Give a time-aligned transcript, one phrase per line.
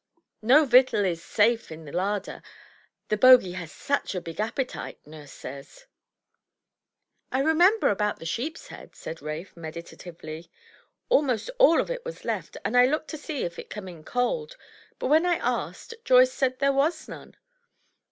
[0.41, 2.41] No victual is safe in the larder,
[3.09, 5.85] the Bogie has such a big appetite, nurse says."
[7.31, 10.49] "I remember about the sheep's head," said Rafe, meditatively.
[11.09, 14.57] "Almost all of it was left, and I looked to see it come in cold;
[14.97, 17.37] but when I asked, Joyce said there was none.